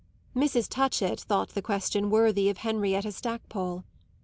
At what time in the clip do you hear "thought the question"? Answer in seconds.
1.19-2.09